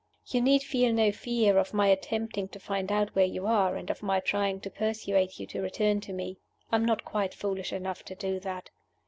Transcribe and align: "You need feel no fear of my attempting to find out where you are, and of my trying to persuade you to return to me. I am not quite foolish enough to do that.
"You 0.25 0.41
need 0.41 0.63
feel 0.63 0.91
no 0.91 1.11
fear 1.11 1.59
of 1.59 1.75
my 1.75 1.85
attempting 1.85 2.47
to 2.47 2.59
find 2.59 2.91
out 2.91 3.13
where 3.13 3.23
you 3.27 3.45
are, 3.45 3.75
and 3.75 3.87
of 3.91 4.01
my 4.01 4.19
trying 4.19 4.59
to 4.61 4.71
persuade 4.71 5.37
you 5.37 5.45
to 5.45 5.61
return 5.61 6.01
to 6.01 6.11
me. 6.11 6.39
I 6.71 6.75
am 6.77 6.85
not 6.85 7.05
quite 7.05 7.35
foolish 7.35 7.71
enough 7.71 8.03
to 8.05 8.15
do 8.15 8.39
that. 8.39 8.71